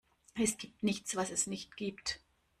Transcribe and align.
Es 0.33 0.57
gibt 0.57 0.81
nichts, 0.81 1.15
was 1.15 1.29
es 1.29 1.45
nicht 1.45 1.77
gibt. 1.77 2.21